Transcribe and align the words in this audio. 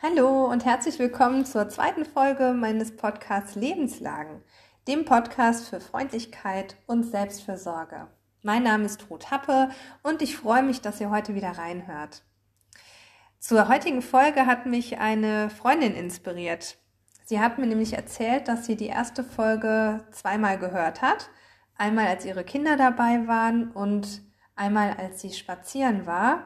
Hallo 0.00 0.44
und 0.44 0.64
herzlich 0.64 1.00
willkommen 1.00 1.44
zur 1.44 1.68
zweiten 1.68 2.04
Folge 2.04 2.52
meines 2.52 2.94
Podcasts 2.94 3.56
Lebenslagen, 3.56 4.42
dem 4.86 5.04
Podcast 5.04 5.68
für 5.68 5.80
Freundlichkeit 5.80 6.76
und 6.86 7.02
Selbstfürsorge. 7.02 8.06
Mein 8.42 8.62
Name 8.62 8.84
ist 8.84 9.10
Ruth 9.10 9.32
Happe 9.32 9.70
und 10.04 10.22
ich 10.22 10.36
freue 10.36 10.62
mich, 10.62 10.80
dass 10.80 11.00
ihr 11.00 11.10
heute 11.10 11.34
wieder 11.34 11.50
reinhört. 11.58 12.22
Zur 13.40 13.66
heutigen 13.66 14.00
Folge 14.00 14.46
hat 14.46 14.66
mich 14.66 15.00
eine 15.00 15.50
Freundin 15.50 15.96
inspiriert. 15.96 16.78
Sie 17.24 17.40
hat 17.40 17.58
mir 17.58 17.66
nämlich 17.66 17.94
erzählt, 17.94 18.46
dass 18.46 18.66
sie 18.66 18.76
die 18.76 18.86
erste 18.86 19.24
Folge 19.24 20.06
zweimal 20.12 20.60
gehört 20.60 21.02
hat. 21.02 21.28
Einmal 21.76 22.06
als 22.06 22.24
ihre 22.24 22.44
Kinder 22.44 22.76
dabei 22.76 23.26
waren 23.26 23.72
und 23.72 24.22
einmal 24.54 24.92
als 24.96 25.22
sie 25.22 25.32
spazieren 25.32 26.06
war. 26.06 26.44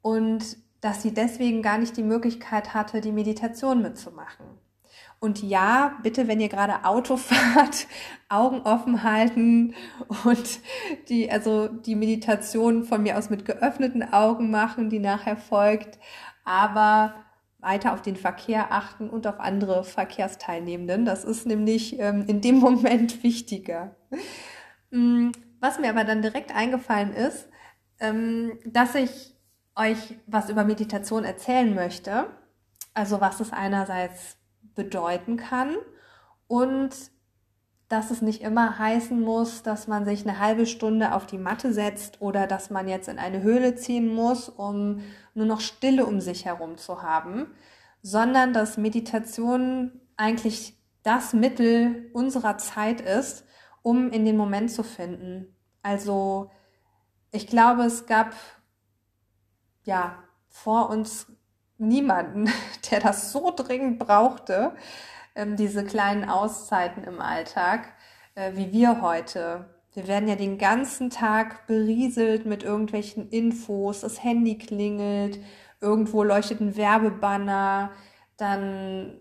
Und 0.00 0.56
dass 0.80 1.02
sie 1.02 1.12
deswegen 1.12 1.62
gar 1.62 1.78
nicht 1.78 1.96
die 1.96 2.02
Möglichkeit 2.02 2.74
hatte, 2.74 3.00
die 3.00 3.12
Meditation 3.12 3.82
mitzumachen. 3.82 4.46
Und 5.20 5.42
ja, 5.42 5.98
bitte, 6.02 6.28
wenn 6.28 6.40
ihr 6.40 6.48
gerade 6.48 6.84
Auto 6.84 7.16
fahrt, 7.16 7.86
Augen 8.28 8.60
offen 8.62 9.02
halten 9.02 9.74
und 10.24 10.60
die, 11.08 11.30
also 11.30 11.68
die 11.68 11.96
Meditation 11.96 12.84
von 12.84 13.02
mir 13.02 13.18
aus 13.18 13.30
mit 13.30 13.44
geöffneten 13.44 14.12
Augen 14.12 14.50
machen, 14.50 14.90
die 14.90 15.00
nachher 15.00 15.36
folgt, 15.36 15.98
aber 16.44 17.14
weiter 17.60 17.92
auf 17.92 18.02
den 18.02 18.16
Verkehr 18.16 18.72
achten 18.72 19.10
und 19.10 19.26
auf 19.26 19.40
andere 19.40 19.82
Verkehrsteilnehmenden. 19.82 21.04
Das 21.04 21.24
ist 21.24 21.46
nämlich 21.46 21.98
ähm, 21.98 22.24
in 22.28 22.40
dem 22.40 22.56
Moment 22.60 23.22
wichtiger. 23.24 23.96
Mm, 24.90 25.30
was 25.60 25.80
mir 25.80 25.90
aber 25.90 26.04
dann 26.04 26.22
direkt 26.22 26.54
eingefallen 26.54 27.12
ist, 27.12 27.48
ähm, 27.98 28.58
dass 28.64 28.94
ich 28.94 29.34
euch 29.78 30.18
was 30.26 30.50
über 30.50 30.64
Meditation 30.64 31.24
erzählen 31.24 31.74
möchte. 31.74 32.26
Also 32.94 33.20
was 33.20 33.40
es 33.40 33.52
einerseits 33.52 34.36
bedeuten 34.74 35.36
kann 35.36 35.76
und 36.46 36.90
dass 37.88 38.10
es 38.10 38.20
nicht 38.20 38.42
immer 38.42 38.78
heißen 38.78 39.18
muss, 39.18 39.62
dass 39.62 39.88
man 39.88 40.04
sich 40.04 40.26
eine 40.26 40.38
halbe 40.38 40.66
Stunde 40.66 41.14
auf 41.14 41.26
die 41.26 41.38
Matte 41.38 41.72
setzt 41.72 42.20
oder 42.20 42.46
dass 42.46 42.68
man 42.68 42.86
jetzt 42.86 43.08
in 43.08 43.18
eine 43.18 43.42
Höhle 43.42 43.76
ziehen 43.76 44.14
muss, 44.14 44.48
um 44.50 45.00
nur 45.34 45.46
noch 45.46 45.60
Stille 45.60 46.04
um 46.04 46.20
sich 46.20 46.44
herum 46.44 46.76
zu 46.76 47.02
haben, 47.02 47.46
sondern 48.02 48.52
dass 48.52 48.76
Meditation 48.76 50.00
eigentlich 50.16 50.76
das 51.02 51.32
Mittel 51.32 52.10
unserer 52.12 52.58
Zeit 52.58 53.00
ist, 53.00 53.46
um 53.82 54.10
in 54.10 54.26
den 54.26 54.36
Moment 54.36 54.70
zu 54.70 54.82
finden. 54.82 55.56
Also 55.82 56.50
ich 57.30 57.46
glaube, 57.46 57.84
es 57.84 58.06
gab 58.06 58.34
ja, 59.88 60.22
vor 60.48 60.90
uns 60.90 61.26
niemanden, 61.78 62.50
der 62.90 63.00
das 63.00 63.32
so 63.32 63.52
dringend 63.56 63.98
brauchte, 63.98 64.72
ähm, 65.34 65.56
diese 65.56 65.82
kleinen 65.82 66.28
Auszeiten 66.28 67.04
im 67.04 67.20
Alltag, 67.20 67.94
äh, 68.34 68.52
wie 68.54 68.70
wir 68.70 69.00
heute. 69.00 69.70
Wir 69.94 70.06
werden 70.06 70.28
ja 70.28 70.36
den 70.36 70.58
ganzen 70.58 71.08
Tag 71.08 71.66
berieselt 71.66 72.44
mit 72.44 72.62
irgendwelchen 72.62 73.30
Infos, 73.30 74.02
das 74.02 74.22
Handy 74.22 74.58
klingelt, 74.58 75.40
irgendwo 75.80 76.22
leuchtet 76.22 76.60
ein 76.60 76.76
Werbebanner, 76.76 77.90
dann 78.36 79.18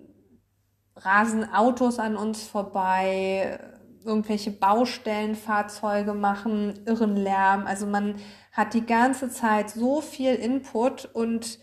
rasen 0.97 1.51
Autos 1.53 1.97
an 1.97 2.17
uns 2.17 2.43
vorbei, 2.43 3.59
irgendwelche 4.07 4.51
Baustellenfahrzeuge 4.51 6.13
machen 6.13 6.79
irren 6.85 7.15
Lärm. 7.15 7.67
Also 7.67 7.85
man 7.85 8.15
hat 8.51 8.73
die 8.73 8.85
ganze 8.85 9.29
Zeit 9.29 9.69
so 9.69 10.01
viel 10.01 10.33
Input 10.33 11.05
und 11.13 11.59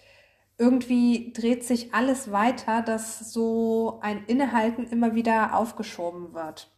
irgendwie 0.59 1.33
dreht 1.33 1.65
sich 1.65 1.95
alles 1.95 2.31
weiter, 2.31 2.83
dass 2.83 3.33
so 3.33 3.99
ein 4.03 4.25
Innehalten 4.27 4.87
immer 4.87 5.15
wieder 5.15 5.57
aufgeschoben 5.57 6.33
wird. 6.35 6.71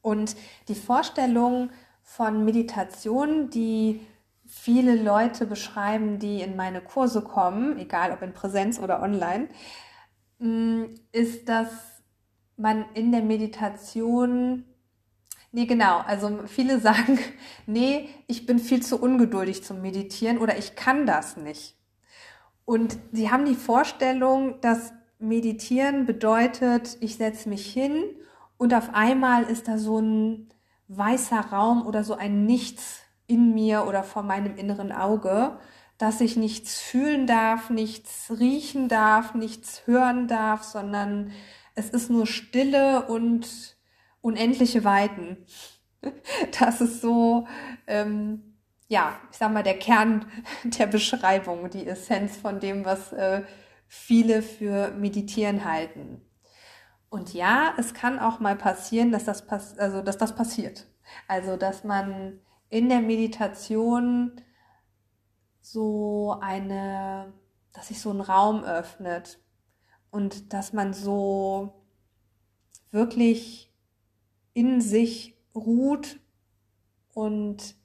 Und 0.00 0.36
die 0.68 0.74
Vorstellung 0.74 1.70
von 2.02 2.44
Meditation, 2.44 3.50
die 3.50 4.00
viele 4.46 4.94
Leute 4.94 5.46
beschreiben, 5.46 6.18
die 6.18 6.40
in 6.40 6.56
meine 6.56 6.80
Kurse 6.80 7.22
kommen, 7.22 7.78
egal 7.78 8.12
ob 8.12 8.22
in 8.22 8.32
Präsenz 8.32 8.78
oder 8.78 9.02
online, 9.02 9.48
mm, 10.38 10.84
ist, 11.12 11.48
dass 11.48 11.68
man 12.56 12.84
in 12.94 13.10
der 13.10 13.22
Meditation 13.22 14.64
Nee, 15.54 15.66
genau. 15.66 16.00
Also 16.00 16.40
viele 16.48 16.80
sagen, 16.88 17.18
nee, 17.66 18.08
ich 18.26 18.44
bin 18.44 18.58
viel 18.58 18.82
zu 18.82 19.00
ungeduldig 19.00 19.62
zum 19.62 19.80
Meditieren 19.80 20.38
oder 20.38 20.58
ich 20.58 20.74
kann 20.74 21.06
das 21.06 21.36
nicht. 21.36 21.76
Und 22.64 22.98
sie 23.12 23.30
haben 23.30 23.44
die 23.44 23.54
Vorstellung, 23.54 24.60
dass 24.60 24.92
Meditieren 25.20 26.06
bedeutet, 26.06 26.96
ich 27.00 27.16
setze 27.16 27.48
mich 27.48 27.72
hin 27.72 28.02
und 28.56 28.74
auf 28.74 28.94
einmal 28.94 29.44
ist 29.44 29.68
da 29.68 29.78
so 29.78 30.00
ein 30.00 30.48
weißer 30.88 31.40
Raum 31.40 31.86
oder 31.86 32.02
so 32.02 32.14
ein 32.14 32.46
Nichts 32.46 33.02
in 33.28 33.54
mir 33.54 33.86
oder 33.86 34.02
vor 34.02 34.24
meinem 34.24 34.56
inneren 34.56 34.90
Auge, 34.90 35.58
dass 35.98 36.20
ich 36.20 36.36
nichts 36.36 36.80
fühlen 36.80 37.28
darf, 37.28 37.70
nichts 37.70 38.32
riechen 38.40 38.88
darf, 38.88 39.34
nichts 39.34 39.86
hören 39.86 40.26
darf, 40.26 40.64
sondern 40.64 41.30
es 41.76 41.90
ist 41.90 42.10
nur 42.10 42.26
Stille 42.26 43.06
und 43.06 43.73
unendliche 44.24 44.84
Weiten. 44.84 45.36
Das 46.58 46.80
ist 46.82 47.00
so, 47.00 47.46
ähm, 47.86 48.56
ja, 48.88 49.18
ich 49.30 49.38
sag 49.38 49.52
mal, 49.52 49.62
der 49.62 49.78
Kern 49.78 50.26
der 50.64 50.86
Beschreibung, 50.86 51.70
die 51.70 51.86
Essenz 51.86 52.36
von 52.36 52.60
dem, 52.60 52.84
was 52.84 53.12
äh, 53.12 53.42
viele 53.86 54.42
für 54.42 54.90
Meditieren 54.90 55.64
halten. 55.64 56.20
Und 57.08 57.32
ja, 57.32 57.74
es 57.78 57.94
kann 57.94 58.18
auch 58.18 58.40
mal 58.40 58.56
passieren, 58.56 59.12
dass 59.12 59.24
das, 59.24 59.46
pass 59.46 59.78
also, 59.78 60.02
dass 60.02 60.18
das 60.18 60.34
passiert. 60.34 60.86
Also, 61.28 61.56
dass 61.56 61.84
man 61.84 62.40
in 62.68 62.88
der 62.88 63.00
Meditation 63.00 64.40
so 65.60 66.36
eine, 66.40 67.32
dass 67.72 67.88
sich 67.88 68.00
so 68.00 68.10
ein 68.10 68.20
Raum 68.20 68.64
öffnet 68.64 69.38
und 70.10 70.52
dass 70.52 70.72
man 70.72 70.92
so 70.92 71.72
wirklich 72.90 73.73
in 74.54 74.80
sich 74.80 75.36
ruht 75.54 76.18
und 77.12 77.76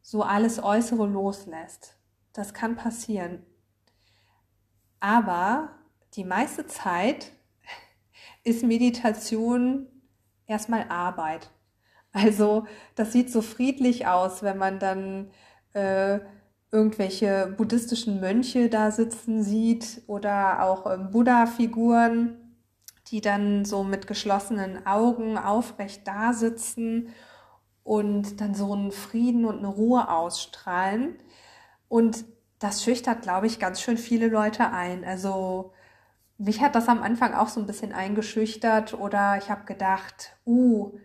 so 0.00 0.22
alles 0.22 0.62
Äußere 0.62 1.06
loslässt. 1.06 1.96
Das 2.32 2.54
kann 2.54 2.76
passieren. 2.76 3.44
Aber 5.00 5.70
die 6.14 6.24
meiste 6.24 6.66
Zeit 6.66 7.32
ist 8.44 8.64
Meditation 8.64 9.86
erstmal 10.46 10.88
Arbeit. 10.88 11.50
Also 12.12 12.66
das 12.94 13.12
sieht 13.12 13.30
so 13.30 13.42
friedlich 13.42 14.06
aus, 14.06 14.42
wenn 14.42 14.58
man 14.58 14.78
dann 14.78 15.30
äh, 15.72 16.20
irgendwelche 16.70 17.54
buddhistischen 17.56 18.20
Mönche 18.20 18.68
da 18.68 18.90
sitzen 18.90 19.42
sieht 19.42 20.02
oder 20.06 20.62
auch 20.62 20.90
ähm, 20.90 21.10
Buddha-Figuren 21.10 22.41
die 23.12 23.20
dann 23.20 23.64
so 23.64 23.84
mit 23.84 24.06
geschlossenen 24.06 24.86
Augen 24.86 25.38
aufrecht 25.38 26.08
da 26.08 26.32
sitzen 26.32 27.10
und 27.84 28.40
dann 28.40 28.54
so 28.54 28.72
einen 28.72 28.90
Frieden 28.90 29.44
und 29.44 29.58
eine 29.58 29.68
Ruhe 29.68 30.08
ausstrahlen. 30.08 31.18
Und 31.88 32.24
das 32.58 32.82
schüchtert, 32.82 33.22
glaube 33.22 33.46
ich, 33.46 33.58
ganz 33.58 33.82
schön 33.82 33.98
viele 33.98 34.28
Leute 34.28 34.70
ein. 34.70 35.04
Also 35.04 35.74
mich 36.38 36.62
hat 36.62 36.74
das 36.74 36.88
am 36.88 37.02
Anfang 37.02 37.34
auch 37.34 37.48
so 37.48 37.60
ein 37.60 37.66
bisschen 37.66 37.92
eingeschüchtert 37.92 38.94
oder 38.94 39.36
ich 39.36 39.50
habe 39.50 39.64
gedacht, 39.64 40.36
uh, 40.46 40.98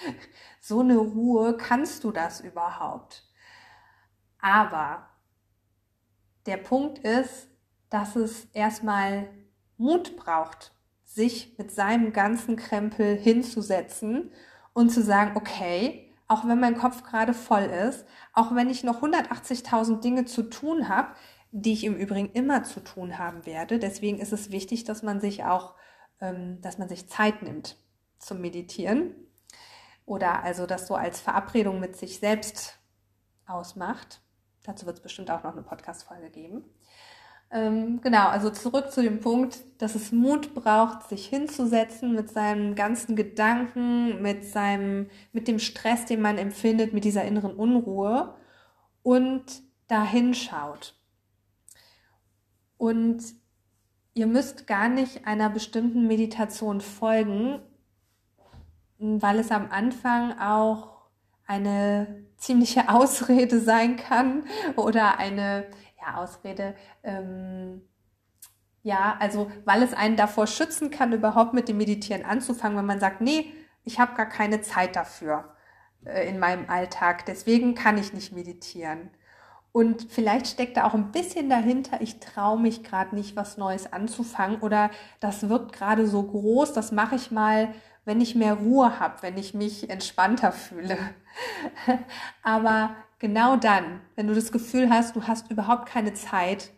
so 0.60 0.80
eine 0.80 0.96
Ruhe, 0.96 1.56
kannst 1.56 2.02
du 2.02 2.10
das 2.10 2.40
überhaupt? 2.40 3.24
Aber 4.40 5.08
der 6.46 6.56
Punkt 6.56 6.98
ist, 6.98 7.48
dass 7.88 8.16
es 8.16 8.46
erstmal 8.46 9.28
Mut 9.76 10.16
braucht, 10.16 10.75
sich 11.16 11.54
mit 11.56 11.70
seinem 11.70 12.12
ganzen 12.12 12.56
Krempel 12.56 13.16
hinzusetzen 13.16 14.30
und 14.74 14.90
zu 14.90 15.02
sagen, 15.02 15.32
okay, 15.34 16.12
auch 16.28 16.46
wenn 16.46 16.60
mein 16.60 16.76
Kopf 16.76 17.02
gerade 17.02 17.32
voll 17.32 17.62
ist, 17.62 18.04
auch 18.34 18.54
wenn 18.54 18.68
ich 18.68 18.84
noch 18.84 19.02
180.000 19.02 20.00
Dinge 20.00 20.26
zu 20.26 20.42
tun 20.42 20.90
habe, 20.90 21.14
die 21.52 21.72
ich 21.72 21.84
im 21.84 21.96
Übrigen 21.96 22.30
immer 22.32 22.64
zu 22.64 22.80
tun 22.80 23.16
haben 23.16 23.46
werde. 23.46 23.78
Deswegen 23.78 24.18
ist 24.18 24.32
es 24.32 24.50
wichtig, 24.50 24.84
dass 24.84 25.02
man 25.02 25.20
sich 25.20 25.44
auch, 25.44 25.74
ähm, 26.20 26.60
dass 26.60 26.76
man 26.76 26.90
sich 26.90 27.08
Zeit 27.08 27.42
nimmt 27.42 27.78
zum 28.18 28.42
Meditieren 28.42 29.14
oder 30.04 30.42
also 30.42 30.66
das 30.66 30.86
so 30.86 30.96
als 30.96 31.18
Verabredung 31.18 31.80
mit 31.80 31.96
sich 31.96 32.18
selbst 32.18 32.78
ausmacht. 33.46 34.20
Dazu 34.64 34.84
wird 34.84 34.98
es 34.98 35.02
bestimmt 35.02 35.30
auch 35.30 35.44
noch 35.44 35.52
eine 35.52 35.62
Podcast-Folge 35.62 36.28
geben. 36.28 36.64
Ähm, 37.50 38.00
genau, 38.02 38.28
also 38.28 38.50
zurück 38.50 38.90
zu 38.90 39.02
dem 39.02 39.20
Punkt, 39.20 39.58
dass 39.78 39.94
es 39.94 40.10
Mut 40.10 40.54
braucht, 40.54 41.08
sich 41.08 41.26
hinzusetzen 41.26 42.14
mit 42.14 42.28
seinen 42.30 42.74
ganzen 42.74 43.14
Gedanken, 43.14 44.20
mit 44.20 44.44
seinem, 44.44 45.08
mit 45.32 45.46
dem 45.46 45.58
Stress, 45.58 46.06
den 46.06 46.20
man 46.20 46.38
empfindet, 46.38 46.92
mit 46.92 47.04
dieser 47.04 47.24
inneren 47.24 47.54
Unruhe 47.54 48.34
und 49.02 49.44
da 49.86 50.04
hinschaut. 50.04 50.94
Und 52.78 53.22
ihr 54.14 54.26
müsst 54.26 54.66
gar 54.66 54.88
nicht 54.88 55.26
einer 55.26 55.48
bestimmten 55.48 56.06
Meditation 56.06 56.80
folgen, 56.80 57.60
weil 58.98 59.38
es 59.38 59.50
am 59.50 59.70
Anfang 59.70 60.38
auch 60.40 60.96
eine 61.46 62.24
ziemliche 62.36 62.88
Ausrede 62.88 63.60
sein 63.60 63.96
kann 63.96 64.44
oder 64.74 65.18
eine 65.18 65.66
ja, 66.06 66.16
Ausrede, 66.16 66.74
ähm, 67.02 67.82
ja, 68.82 69.16
also 69.18 69.50
weil 69.64 69.82
es 69.82 69.94
einen 69.94 70.16
davor 70.16 70.46
schützen 70.46 70.90
kann, 70.90 71.12
überhaupt 71.12 71.54
mit 71.54 71.68
dem 71.68 71.76
Meditieren 71.78 72.24
anzufangen, 72.24 72.78
wenn 72.78 72.86
man 72.86 73.00
sagt, 73.00 73.20
nee, 73.20 73.52
ich 73.84 73.98
habe 73.98 74.14
gar 74.14 74.26
keine 74.26 74.60
Zeit 74.60 74.96
dafür 74.96 75.56
äh, 76.04 76.28
in 76.28 76.38
meinem 76.38 76.68
Alltag, 76.70 77.26
deswegen 77.26 77.74
kann 77.74 77.98
ich 77.98 78.12
nicht 78.12 78.32
meditieren. 78.32 79.10
Und 79.72 80.06
vielleicht 80.10 80.46
steckt 80.46 80.78
da 80.78 80.84
auch 80.84 80.94
ein 80.94 81.12
bisschen 81.12 81.50
dahinter, 81.50 82.00
ich 82.00 82.18
traue 82.20 82.58
mich 82.58 82.82
gerade 82.82 83.14
nicht, 83.14 83.36
was 83.36 83.58
Neues 83.58 83.92
anzufangen 83.92 84.60
oder 84.60 84.90
das 85.20 85.48
wird 85.48 85.72
gerade 85.72 86.06
so 86.06 86.22
groß, 86.22 86.72
das 86.72 86.92
mache 86.92 87.16
ich 87.16 87.30
mal, 87.30 87.74
wenn 88.06 88.20
ich 88.20 88.34
mehr 88.36 88.54
Ruhe 88.54 89.00
habe, 89.00 89.20
wenn 89.22 89.36
ich 89.36 89.52
mich 89.52 89.90
entspannter 89.90 90.52
fühle. 90.52 90.96
Aber 92.42 92.96
genau 93.18 93.56
dann, 93.56 94.00
wenn 94.14 94.26
du 94.26 94.34
das 94.34 94.52
Gefühl 94.52 94.90
hast, 94.90 95.16
du 95.16 95.26
hast 95.26 95.50
überhaupt 95.50 95.88
keine 95.88 96.14
Zeit, 96.14 96.72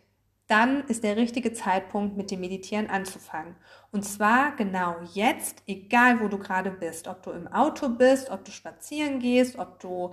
dann 0.49 0.85
ist 0.85 1.05
der 1.05 1.17
richtige 1.17 1.53
Zeitpunkt, 1.53 2.17
mit 2.17 2.31
dem 2.31 2.41
Meditieren 2.41 2.89
anzufangen. 2.89 3.55
Und 3.93 4.05
zwar 4.05 4.57
genau 4.57 4.97
jetzt, 5.13 5.63
egal 5.67 6.21
wo 6.21 6.29
du 6.29 6.39
gerade 6.39 6.71
bist, 6.71 7.07
ob 7.07 7.23
du 7.23 7.31
im 7.31 7.47
Auto 7.49 7.91
bist, 7.91 8.31
ob 8.31 8.45
du 8.45 8.51
spazieren 8.51 9.21
gehst, 9.21 9.59
ob 9.59 9.79
du 9.79 10.13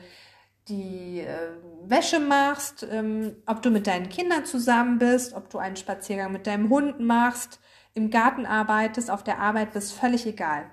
die 0.68 1.22
äh, 1.22 1.52
Wäsche 1.84 2.20
machst, 2.20 2.86
ähm, 2.90 3.38
ob 3.46 3.62
du 3.62 3.70
mit 3.70 3.88
deinen 3.88 4.10
Kindern 4.10 4.46
zusammen 4.46 4.98
bist, 4.98 5.34
ob 5.34 5.50
du 5.50 5.58
einen 5.58 5.78
Spaziergang 5.78 6.34
mit 6.34 6.48
deinem 6.48 6.70
Hund 6.70 7.00
machst, 7.00 7.60
im 7.94 8.10
Garten 8.10 8.46
arbeitest, 8.46 9.10
auf 9.10 9.24
der 9.24 9.40
Arbeit 9.40 9.72
bist, 9.72 9.94
völlig 9.94 10.26
egal. 10.26 10.70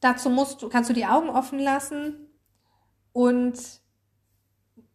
Dazu 0.00 0.30
musst 0.30 0.62
du, 0.62 0.68
kannst 0.70 0.88
du 0.88 0.94
die 0.94 1.06
Augen 1.06 1.28
offen 1.28 1.58
lassen 1.58 2.28
und 3.12 3.83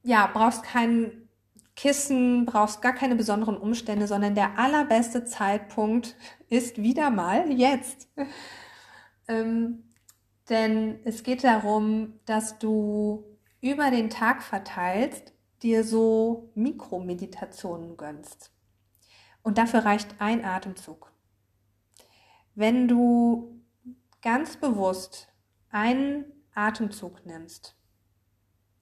ja, 0.03 0.27
brauchst 0.27 0.63
kein 0.63 1.29
Kissen, 1.75 2.45
brauchst 2.45 2.81
gar 2.81 2.93
keine 2.93 3.15
besonderen 3.15 3.57
Umstände, 3.57 4.05
sondern 4.07 4.35
der 4.35 4.59
allerbeste 4.59 5.23
Zeitpunkt 5.23 6.17
ist 6.49 6.81
wieder 6.81 7.09
mal 7.09 7.51
jetzt. 7.51 8.09
ähm, 9.27 9.83
denn 10.49 10.99
es 11.05 11.23
geht 11.23 11.43
darum, 11.43 12.19
dass 12.25 12.59
du 12.59 13.23
über 13.61 13.91
den 13.91 14.09
Tag 14.09 14.41
verteilst, 14.43 15.33
dir 15.61 15.83
so 15.83 16.51
Mikromeditationen 16.55 17.97
gönnst. 17.97 18.51
Und 19.41 19.57
dafür 19.57 19.85
reicht 19.85 20.15
ein 20.19 20.43
Atemzug. 20.43 21.11
Wenn 22.55 22.87
du 22.87 23.61
ganz 24.21 24.57
bewusst 24.57 25.29
einen 25.69 26.25
Atemzug 26.53 27.25
nimmst, 27.25 27.78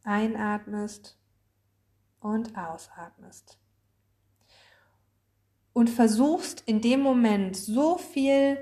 einatmest 0.08 1.20
und 2.20 2.58
ausatmest 2.58 3.60
und 5.78 5.92
versuchst 5.92 6.64
in 6.66 6.82
dem 6.82 7.02
Moment 7.02 7.56
so 7.56 8.00
viel 8.00 8.58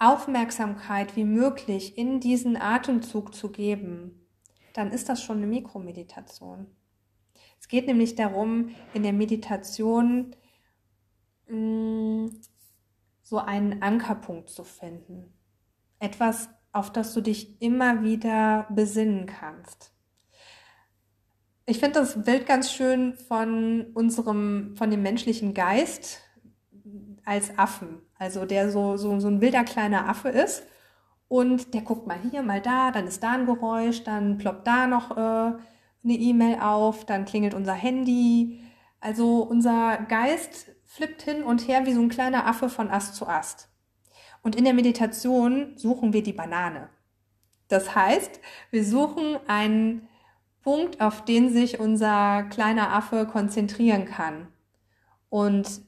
Aufmerksamkeit 0.00 1.14
wie 1.14 1.22
möglich 1.22 1.96
in 1.96 2.18
diesen 2.18 2.56
Atemzug 2.56 3.32
zu 3.32 3.52
geben, 3.52 4.26
dann 4.72 4.90
ist 4.90 5.08
das 5.08 5.22
schon 5.22 5.36
eine 5.36 5.46
Mikromeditation. 5.46 6.66
Es 7.60 7.68
geht 7.68 7.86
nämlich 7.86 8.16
darum, 8.16 8.70
in 8.94 9.04
der 9.04 9.12
Meditation 9.12 10.34
mm, 11.46 12.26
so 13.22 13.38
einen 13.38 13.80
Ankerpunkt 13.80 14.50
zu 14.50 14.64
finden. 14.64 15.32
Etwas, 16.00 16.48
auf 16.72 16.92
das 16.92 17.14
du 17.14 17.20
dich 17.20 17.62
immer 17.62 18.02
wieder 18.02 18.66
besinnen 18.70 19.26
kannst. 19.26 19.93
Ich 21.66 21.78
finde 21.78 22.00
das 22.00 22.22
Bild 22.24 22.46
ganz 22.46 22.70
schön 22.70 23.14
von 23.14 23.86
unserem, 23.94 24.74
von 24.76 24.90
dem 24.90 25.02
menschlichen 25.02 25.54
Geist 25.54 26.20
als 27.24 27.58
Affen. 27.58 28.02
Also 28.18 28.44
der 28.44 28.70
so, 28.70 28.98
so, 28.98 29.18
so 29.18 29.28
ein 29.28 29.40
wilder 29.40 29.64
kleiner 29.64 30.08
Affe 30.08 30.28
ist 30.28 30.64
und 31.28 31.72
der 31.72 31.80
guckt 31.80 32.06
mal 32.06 32.18
hier, 32.30 32.42
mal 32.42 32.60
da, 32.60 32.90
dann 32.90 33.06
ist 33.06 33.22
da 33.22 33.32
ein 33.32 33.46
Geräusch, 33.46 34.04
dann 34.04 34.36
ploppt 34.36 34.66
da 34.66 34.86
noch 34.86 35.16
äh, 35.16 35.20
eine 35.20 35.58
E-Mail 36.04 36.60
auf, 36.60 37.06
dann 37.06 37.24
klingelt 37.24 37.54
unser 37.54 37.72
Handy. 37.72 38.60
Also 39.00 39.42
unser 39.42 39.96
Geist 40.08 40.70
flippt 40.84 41.22
hin 41.22 41.42
und 41.42 41.66
her 41.66 41.86
wie 41.86 41.94
so 41.94 42.02
ein 42.02 42.10
kleiner 42.10 42.46
Affe 42.46 42.68
von 42.68 42.90
Ast 42.90 43.14
zu 43.14 43.26
Ast. 43.26 43.70
Und 44.42 44.54
in 44.54 44.64
der 44.64 44.74
Meditation 44.74 45.76
suchen 45.76 46.12
wir 46.12 46.22
die 46.22 46.34
Banane. 46.34 46.90
Das 47.68 47.94
heißt, 47.94 48.38
wir 48.70 48.84
suchen 48.84 49.38
einen 49.46 50.06
Punkt, 50.64 51.02
auf 51.02 51.24
den 51.24 51.52
sich 51.52 51.78
unser 51.78 52.44
kleiner 52.44 52.92
Affe 52.92 53.26
konzentrieren 53.26 54.06
kann 54.06 54.48
und 55.28 55.82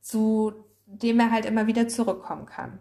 zu 0.00 0.52
dem 0.86 1.20
er 1.20 1.30
halt 1.30 1.46
immer 1.46 1.68
wieder 1.68 1.86
zurückkommen 1.86 2.46
kann. 2.46 2.80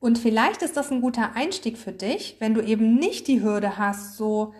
Und 0.00 0.18
vielleicht 0.18 0.62
ist 0.62 0.76
das 0.76 0.90
ein 0.90 1.00
guter 1.00 1.34
Einstieg 1.34 1.78
für 1.78 1.92
dich, 1.92 2.36
wenn 2.40 2.54
du 2.54 2.60
eben 2.60 2.96
nicht 2.96 3.28
die 3.28 3.40
Hürde 3.40 3.78
hast, 3.78 4.16
so, 4.16 4.52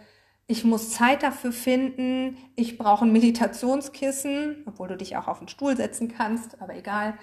ich 0.46 0.64
muss 0.64 0.90
Zeit 0.90 1.22
dafür 1.22 1.52
finden, 1.52 2.36
ich 2.54 2.78
brauche 2.78 3.04
ein 3.04 3.12
Meditationskissen, 3.12 4.62
obwohl 4.66 4.88
du 4.88 4.96
dich 4.96 5.16
auch 5.16 5.26
auf 5.26 5.40
den 5.40 5.48
Stuhl 5.48 5.76
setzen 5.76 6.08
kannst, 6.08 6.62
aber 6.62 6.76
egal. 6.76 7.18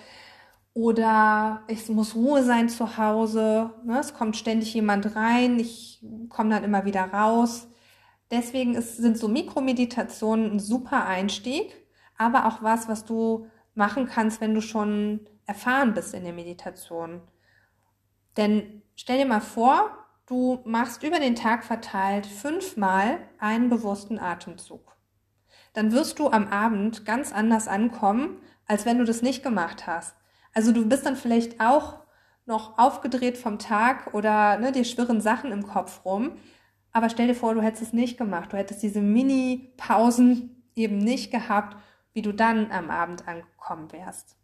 Oder 0.73 1.63
es 1.67 1.89
muss 1.89 2.15
Ruhe 2.15 2.43
sein 2.43 2.69
zu 2.69 2.97
Hause, 2.97 3.71
ne? 3.83 3.99
es 3.99 4.13
kommt 4.13 4.37
ständig 4.37 4.73
jemand 4.73 5.15
rein, 5.15 5.59
ich 5.59 6.01
komme 6.29 6.49
dann 6.49 6.63
immer 6.63 6.85
wieder 6.85 7.03
raus. 7.13 7.67
Deswegen 8.29 8.75
ist, 8.75 8.95
sind 8.95 9.17
so 9.17 9.27
Mikromeditationen 9.27 10.51
ein 10.53 10.59
super 10.59 11.05
Einstieg, 11.05 11.75
aber 12.17 12.45
auch 12.45 12.63
was, 12.63 12.87
was 12.87 13.03
du 13.03 13.47
machen 13.75 14.05
kannst, 14.05 14.39
wenn 14.39 14.53
du 14.53 14.61
schon 14.61 15.27
erfahren 15.45 15.93
bist 15.93 16.13
in 16.13 16.23
der 16.23 16.33
Meditation. 16.33 17.21
Denn 18.37 18.81
stell 18.95 19.17
dir 19.17 19.25
mal 19.25 19.41
vor, 19.41 19.89
du 20.25 20.61
machst 20.63 21.03
über 21.03 21.19
den 21.19 21.35
Tag 21.35 21.65
verteilt 21.65 22.25
fünfmal 22.25 23.19
einen 23.39 23.69
bewussten 23.69 24.19
Atemzug. 24.19 24.95
Dann 25.73 25.91
wirst 25.91 26.19
du 26.19 26.29
am 26.29 26.47
Abend 26.47 27.05
ganz 27.05 27.33
anders 27.33 27.67
ankommen, 27.67 28.37
als 28.67 28.85
wenn 28.85 28.97
du 28.97 29.03
das 29.03 29.21
nicht 29.21 29.43
gemacht 29.43 29.87
hast. 29.87 30.15
Also 30.53 30.71
du 30.71 30.87
bist 30.87 31.05
dann 31.05 31.15
vielleicht 31.15 31.59
auch 31.61 31.99
noch 32.45 32.77
aufgedreht 32.77 33.37
vom 33.37 33.59
Tag 33.59 34.13
oder 34.13 34.57
ne, 34.57 34.71
dir 34.71 34.83
schwirren 34.83 35.21
Sachen 35.21 35.51
im 35.51 35.63
Kopf 35.63 36.03
rum. 36.05 36.33
Aber 36.91 37.09
stell 37.09 37.27
dir 37.27 37.35
vor, 37.35 37.53
du 37.53 37.61
hättest 37.61 37.83
es 37.83 37.93
nicht 37.93 38.17
gemacht. 38.17 38.51
Du 38.51 38.57
hättest 38.57 38.83
diese 38.83 39.01
Mini-Pausen 39.01 40.63
eben 40.75 40.97
nicht 40.97 41.31
gehabt, 41.31 41.77
wie 42.13 42.21
du 42.21 42.33
dann 42.33 42.71
am 42.71 42.89
Abend 42.89 43.27
angekommen 43.27 43.91
wärst. 43.91 44.35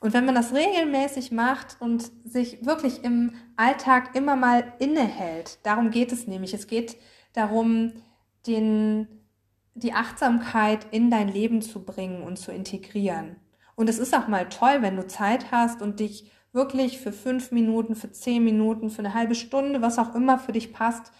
Und 0.00 0.12
wenn 0.12 0.24
man 0.24 0.34
das 0.34 0.52
regelmäßig 0.52 1.32
macht 1.32 1.76
und 1.80 2.10
sich 2.24 2.64
wirklich 2.64 3.04
im 3.04 3.32
Alltag 3.56 4.14
immer 4.14 4.36
mal 4.36 4.72
innehält, 4.78 5.58
darum 5.62 5.90
geht 5.90 6.12
es 6.12 6.26
nämlich. 6.26 6.54
Es 6.54 6.66
geht 6.66 6.96
darum, 7.32 7.92
den, 8.46 9.08
die 9.74 9.92
Achtsamkeit 9.92 10.86
in 10.90 11.10
dein 11.10 11.28
Leben 11.28 11.62
zu 11.62 11.84
bringen 11.84 12.22
und 12.22 12.38
zu 12.38 12.52
integrieren. 12.52 13.36
Und 13.76 13.88
es 13.88 13.98
ist 13.98 14.14
auch 14.14 14.28
mal 14.28 14.48
toll, 14.48 14.78
wenn 14.80 14.96
du 14.96 15.06
Zeit 15.06 15.50
hast 15.50 15.82
und 15.82 16.00
dich 16.00 16.30
wirklich 16.52 17.00
für 17.00 17.12
fünf 17.12 17.50
Minuten, 17.50 17.96
für 17.96 18.12
zehn 18.12 18.44
Minuten, 18.44 18.90
für 18.90 19.00
eine 19.00 19.14
halbe 19.14 19.34
Stunde, 19.34 19.82
was 19.82 19.98
auch 19.98 20.14
immer 20.14 20.38
für 20.38 20.52
dich 20.52 20.72
passt, 20.72 21.12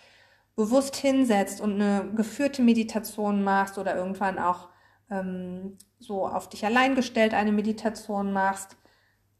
bewusst 0.54 0.96
hinsetzt 0.96 1.60
und 1.60 1.74
eine 1.74 2.12
geführte 2.14 2.62
Meditation 2.62 3.42
machst 3.42 3.76
oder 3.76 3.96
irgendwann 3.96 4.38
auch 4.38 4.68
ähm, 5.10 5.76
so 5.98 6.26
auf 6.26 6.48
dich 6.48 6.64
allein 6.64 6.94
gestellt 6.94 7.34
eine 7.34 7.52
Meditation 7.52 8.32
machst, 8.32 8.76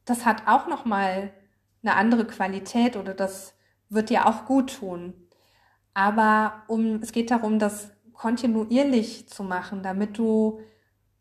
das 0.05 0.27
hat 0.27 0.47
auch 0.47 0.67
noch 0.67 0.85
mal 0.85 1.33
eine 1.83 1.95
andere 1.97 2.27
Qualität 2.27 2.97
oder 2.97 3.15
das 3.15 3.55
wird 3.89 4.11
dir 4.11 4.27
auch 4.27 4.47
gut 4.47 4.79
tun. 4.79 5.15
Aber 5.95 6.65
um, 6.67 6.97
es 6.97 7.13
geht 7.13 7.31
darum, 7.31 7.59
das 7.59 7.91
kontinuierlich 8.13 9.29
zu 9.29 9.45
machen, 9.45 9.83
damit 9.83 10.19
du 10.19 10.61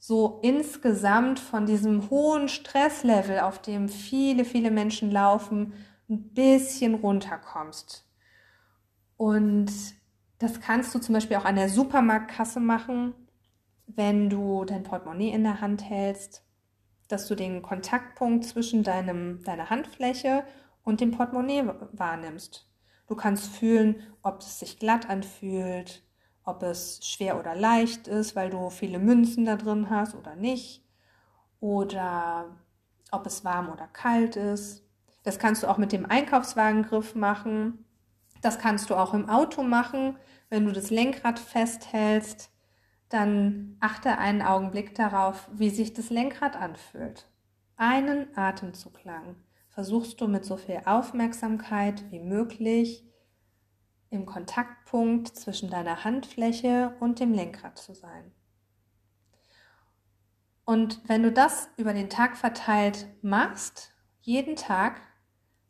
so 0.05 0.39
insgesamt 0.41 1.39
von 1.39 1.65
diesem 1.65 2.09
hohen 2.09 2.49
Stresslevel, 2.49 3.39
auf 3.39 3.61
dem 3.61 3.87
viele, 3.87 4.43
viele 4.43 4.71
Menschen 4.71 5.11
laufen, 5.11 5.73
ein 6.09 6.33
bisschen 6.33 6.95
runterkommst. 6.95 8.05
Und 9.15 9.71
das 10.39 10.59
kannst 10.59 10.93
du 10.93 10.99
zum 10.99 11.13
Beispiel 11.13 11.37
auch 11.37 11.45
an 11.45 11.55
der 11.55 11.69
Supermarktkasse 11.69 12.59
machen 12.59 13.13
wenn 13.87 14.29
du 14.29 14.65
dein 14.65 14.83
Portemonnaie 14.83 15.31
in 15.31 15.43
der 15.43 15.61
Hand 15.61 15.87
hältst, 15.87 16.43
dass 17.07 17.27
du 17.27 17.35
den 17.35 17.61
Kontaktpunkt 17.61 18.45
zwischen 18.45 18.83
deinem, 18.83 19.43
deiner 19.43 19.69
Handfläche 19.69 20.43
und 20.83 21.01
dem 21.01 21.11
Portemonnaie 21.11 21.65
wahrnimmst. 21.91 22.67
Du 23.07 23.15
kannst 23.15 23.47
fühlen, 23.47 24.01
ob 24.21 24.39
es 24.39 24.59
sich 24.59 24.79
glatt 24.79 25.09
anfühlt, 25.09 26.03
ob 26.45 26.63
es 26.63 26.99
schwer 27.03 27.39
oder 27.39 27.55
leicht 27.55 28.07
ist, 28.07 28.35
weil 28.35 28.49
du 28.49 28.69
viele 28.69 28.99
Münzen 28.99 29.45
da 29.45 29.55
drin 29.55 29.89
hast 29.89 30.15
oder 30.15 30.35
nicht. 30.35 30.81
oder 31.59 32.57
ob 33.11 33.25
es 33.25 33.45
warm 33.45 33.69
oder 33.69 33.87
kalt 33.87 34.35
ist. 34.35 34.83
Das 35.23 35.39
kannst 35.39 35.63
du 35.63 35.67
auch 35.67 35.77
mit 35.77 35.91
dem 35.93 36.05
Einkaufswagengriff 36.05 37.15
machen. 37.15 37.85
Das 38.41 38.59
kannst 38.59 38.89
du 38.89 38.95
auch 38.95 39.13
im 39.13 39.29
Auto 39.29 39.63
machen. 39.63 40.17
Wenn 40.49 40.65
du 40.65 40.73
das 40.73 40.89
Lenkrad 40.89 41.39
festhältst, 41.39 42.51
dann 43.07 43.77
achte 43.79 44.17
einen 44.17 44.41
Augenblick 44.41 44.95
darauf, 44.95 45.49
wie 45.53 45.69
sich 45.69 45.93
das 45.93 46.09
Lenkrad 46.09 46.55
anfühlt. 46.57 47.29
Einen 47.77 48.35
Atemzug 48.35 49.03
lang 49.05 49.35
versuchst 49.69 50.19
du 50.19 50.27
mit 50.27 50.43
so 50.45 50.57
viel 50.57 50.81
Aufmerksamkeit 50.85 52.03
wie 52.11 52.19
möglich 52.19 53.05
im 54.13 54.25
Kontaktpunkt 54.25 55.35
zwischen 55.35 55.69
deiner 55.69 56.03
Handfläche 56.03 56.95
und 56.99 57.19
dem 57.19 57.33
Lenkrad 57.33 57.77
zu 57.77 57.93
sein. 57.93 58.31
Und 60.65 61.01
wenn 61.09 61.23
du 61.23 61.31
das 61.31 61.69
über 61.75 61.93
den 61.93 62.09
Tag 62.09 62.37
verteilt 62.37 63.07
machst, 63.21 63.91
jeden 64.21 64.55
Tag, 64.55 65.01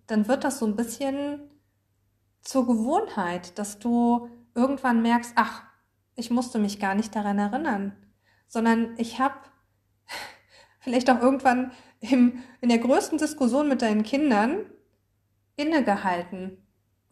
dann 0.06 0.28
wird 0.28 0.44
das 0.44 0.60
so 0.60 0.68
ein 0.68 0.76
bisschen 0.76 1.50
zur 2.42 2.68
Gewohnheit, 2.68 3.58
dass 3.58 3.80
du 3.80 4.30
irgendwann 4.54 5.02
merkst, 5.02 5.34
ach, 5.36 5.64
ich 6.16 6.30
musste 6.30 6.60
mich 6.60 6.80
gar 6.80 6.94
nicht 6.94 7.16
daran 7.16 7.40
erinnern, 7.40 7.96
sondern 8.48 8.94
ich 8.98 9.20
habe 9.20 9.36
vielleicht 10.80 11.10
auch 11.10 11.22
irgendwann 11.22 11.72
im, 12.02 12.44
in 12.62 12.70
der 12.70 12.80
größten 12.80 13.18
Diskussion 13.18 13.68
mit 13.68 13.82
deinen 13.82 14.04
Kindern 14.04 14.66
innegehalten 15.56 16.63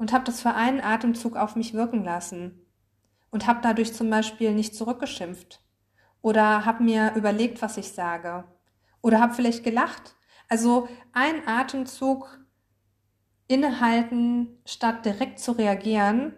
und 0.01 0.13
habe 0.13 0.23
das 0.23 0.41
für 0.41 0.55
einen 0.55 0.81
Atemzug 0.81 1.35
auf 1.35 1.55
mich 1.55 1.75
wirken 1.75 2.03
lassen 2.03 2.65
und 3.29 3.45
habe 3.45 3.59
dadurch 3.61 3.93
zum 3.93 4.09
Beispiel 4.09 4.51
nicht 4.51 4.73
zurückgeschimpft 4.73 5.61
oder 6.23 6.65
habe 6.65 6.83
mir 6.83 7.13
überlegt, 7.13 7.61
was 7.61 7.77
ich 7.77 7.91
sage 7.91 8.45
oder 9.03 9.19
habe 9.19 9.35
vielleicht 9.35 9.63
gelacht. 9.63 10.15
Also 10.49 10.89
ein 11.13 11.47
Atemzug 11.47 12.39
innehalten, 13.45 14.59
statt 14.65 15.05
direkt 15.05 15.37
zu 15.37 15.51
reagieren, 15.51 16.33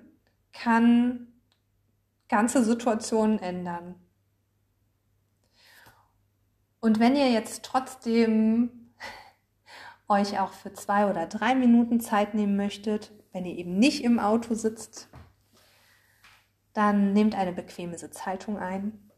kann 0.52 1.30
ganze 2.28 2.66
Situationen 2.66 3.40
ändern. 3.40 3.96
Und 6.82 7.00
wenn 7.00 7.16
ihr 7.16 7.32
jetzt 7.32 7.64
trotzdem 7.64 8.94
euch 10.10 10.38
auch 10.42 10.52
für 10.52 10.74
zwei 10.74 11.10
oder 11.10 11.28
drei 11.28 11.56
Minuten 11.56 12.02
Zeit 12.02 12.34
nehmen 12.34 12.58
möchtet, 12.58 13.14
wenn 13.34 13.46
ihr 13.46 13.58
eben 13.58 13.78
nicht 13.78 14.04
im 14.04 14.20
Auto 14.20 14.54
sitzt, 14.54 15.10
dann 16.72 17.14
nehmt 17.14 17.36
eine 17.36 17.52
bequeme 17.52 17.98
Sitzhaltung 17.98 18.58
ein. 18.58 19.12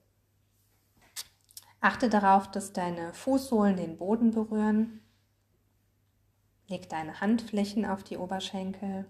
Achte 1.82 2.10
darauf, 2.10 2.50
dass 2.50 2.74
deine 2.74 3.14
Fußsohlen 3.14 3.78
den 3.78 3.98
Boden 3.98 4.32
berühren. 4.32 5.02
Leg 6.68 6.90
deine 6.90 7.22
Handflächen 7.22 7.86
auf 7.86 8.04
die 8.04 8.18
Oberschenkel 8.18 9.06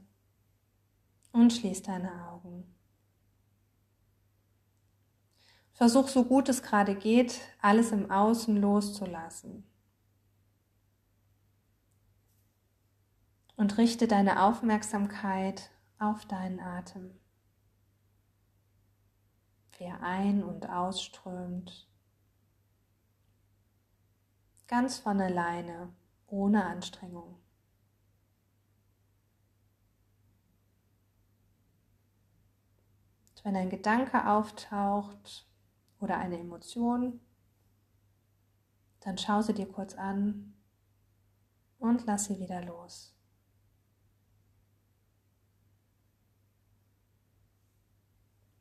und 1.32 1.54
schließ 1.54 1.84
deine 1.84 2.28
Augen. 2.28 2.76
Versuch 5.72 6.08
so 6.08 6.26
gut 6.26 6.50
es 6.50 6.64
gerade 6.64 6.96
geht, 6.96 7.40
alles 7.62 7.92
im 7.92 8.10
Außen 8.10 8.60
loszulassen. 8.60 9.64
Und 13.56 13.78
richte 13.78 14.08
deine 14.08 14.44
Aufmerksamkeit 14.44 15.72
auf 15.98 16.26
deinen 16.26 16.60
Atem, 16.60 17.18
wie 19.78 19.86
er 19.86 20.02
ein- 20.02 20.44
und 20.44 20.70
ausströmt, 20.70 21.88
ganz 24.68 24.98
von 25.00 25.22
alleine, 25.22 25.94
ohne 26.28 26.66
Anstrengung. 26.66 27.40
wenn 33.46 33.56
ein 33.56 33.70
Gedanke 33.70 34.28
auftaucht, 34.28 35.46
oder 36.00 36.18
eine 36.18 36.40
Emotion, 36.40 37.20
dann 39.02 39.18
schau 39.18 39.42
sie 39.42 39.54
dir 39.54 39.68
kurz 39.68 39.96
an 39.96 40.54
und 41.80 42.06
lass 42.06 42.26
sie 42.26 42.40
wieder 42.40 42.64
los. 42.64 43.15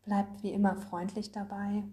Bleib 0.05 0.43
wie 0.43 0.53
immer 0.53 0.77
freundlich 0.77 1.33
dabei. 1.33 1.85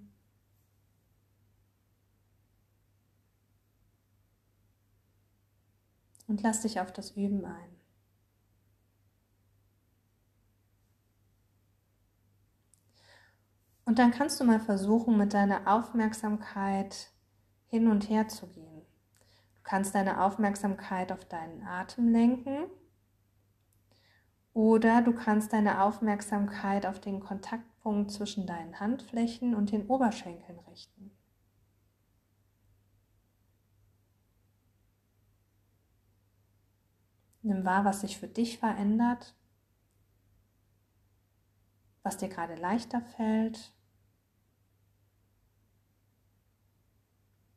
Und 6.27 6.41
lass 6.43 6.61
dich 6.61 6.79
auf 6.79 6.91
das 6.91 7.11
Üben 7.11 7.45
ein. 7.45 7.75
Und 13.85 13.99
dann 13.99 14.11
kannst 14.11 14.39
du 14.39 14.45
mal 14.45 14.59
versuchen, 14.59 15.17
mit 15.17 15.33
deiner 15.33 15.67
Aufmerksamkeit 15.67 17.11
hin 17.67 17.87
und 17.87 18.09
her 18.09 18.27
zu 18.27 18.47
gehen. 18.47 18.81
Du 19.55 19.61
kannst 19.63 19.95
deine 19.95 20.23
Aufmerksamkeit 20.23 21.11
auf 21.11 21.25
deinen 21.25 21.63
Atem 21.63 22.07
lenken 22.07 22.69
oder 24.53 25.01
du 25.01 25.13
kannst 25.13 25.53
deine 25.53 25.83
Aufmerksamkeit 25.83 26.85
auf 26.85 26.99
den 26.99 27.19
Kontaktpunkt 27.19 28.11
zwischen 28.11 28.45
deinen 28.45 28.79
Handflächen 28.79 29.55
und 29.55 29.71
den 29.71 29.87
Oberschenkeln 29.87 30.59
richten. 30.69 31.11
Nimm 37.43 37.65
wahr, 37.65 37.85
was 37.85 38.01
sich 38.01 38.17
für 38.17 38.27
dich 38.27 38.59
verändert, 38.59 39.35
was 42.03 42.17
dir 42.17 42.29
gerade 42.29 42.55
leichter 42.55 43.01
fällt 43.01 43.73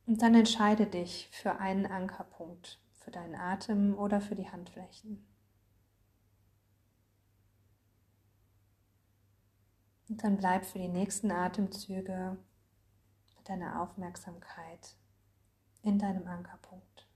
Und 0.06 0.20
dann 0.20 0.34
entscheide 0.34 0.86
dich 0.86 1.28
für 1.32 1.58
einen 1.58 1.86
Ankerpunkt, 1.86 2.78
für 2.92 3.10
deinen 3.10 3.34
Atem 3.34 3.98
oder 3.98 4.20
für 4.20 4.34
die 4.34 4.50
Handflächen. 4.50 5.24
Und 10.08 10.23
dann 10.23 10.37
bleib 10.37 10.64
für 10.64 10.78
die 10.78 10.88
nächsten 10.88 11.30
Atemzüge 11.30 12.37
mit 13.37 13.49
deiner 13.49 13.82
Aufmerksamkeit 13.82 14.96
in 15.82 15.99
deinem 15.99 16.26
Ankerpunkt. 16.26 17.08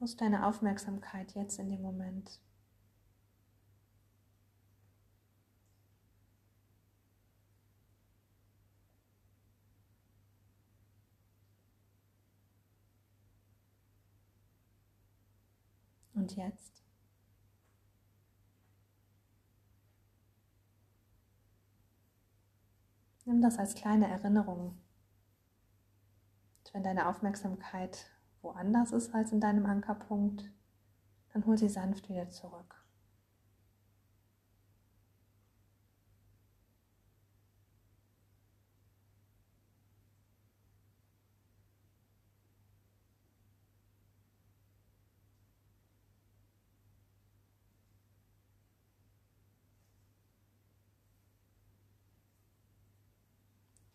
Ist 0.00 0.20
deine 0.22 0.46
Aufmerksamkeit 0.46 1.34
jetzt 1.34 1.58
in 1.58 1.70
dem 1.70 1.82
Moment? 1.82 2.40
Und 16.30 16.36
jetzt? 16.36 16.82
Nimm 23.24 23.42
das 23.42 23.58
als 23.58 23.74
kleine 23.74 24.08
Erinnerung. 24.08 24.80
wenn 26.72 26.84
deine 26.84 27.08
Aufmerksamkeit 27.08 28.10
woanders 28.42 28.92
ist 28.92 29.12
als 29.12 29.32
in 29.32 29.40
deinem 29.40 29.66
Ankerpunkt, 29.66 30.48
dann 31.32 31.44
hol 31.44 31.58
sie 31.58 31.68
sanft 31.68 32.08
wieder 32.08 32.30
zurück. 32.30 32.79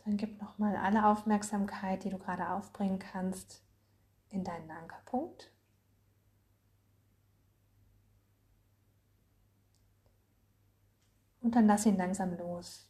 Dann 0.05 0.17
gib 0.17 0.39
nochmal 0.39 0.75
alle 0.75 1.07
Aufmerksamkeit, 1.07 2.03
die 2.03 2.11
du 2.11 2.19
gerade 2.19 2.49
aufbringen 2.49 2.99
kannst, 2.99 3.63
in 4.29 4.43
deinen 4.43 4.69
Ankerpunkt. 4.69 5.51
Und 11.41 11.55
dann 11.55 11.65
lass 11.65 11.87
ihn 11.87 11.97
langsam 11.97 12.37
los. 12.37 12.87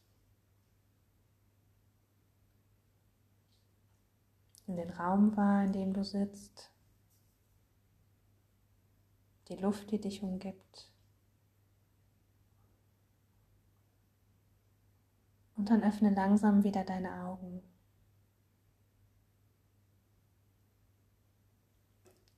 Nimm 4.67 4.75
den 4.75 4.89
Raum 4.89 5.37
wahr, 5.37 5.63
in 5.63 5.71
dem 5.71 5.93
du 5.93 6.03
sitzt, 6.03 6.69
die 9.47 9.55
Luft, 9.55 9.91
die 9.91 10.01
dich 10.01 10.21
umgibt. 10.21 10.91
Und 15.65 15.71
dann 15.71 15.83
öffne 15.83 16.11
langsam 16.13 16.63
wieder 16.63 16.83
deine 16.83 17.23
Augen. 17.23 17.63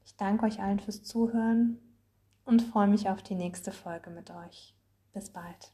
Ich 0.06 0.16
danke 0.16 0.46
euch 0.46 0.62
allen 0.62 0.80
fürs 0.80 1.04
Zuhören 1.04 1.78
und 2.46 2.62
freue 2.62 2.88
mich 2.88 3.10
auf 3.10 3.22
die 3.22 3.36
nächste 3.36 3.74
Folge 3.74 4.12
mit 4.12 4.32
euch. 4.32 4.78
Bis 5.12 5.30
bald. 5.30 5.74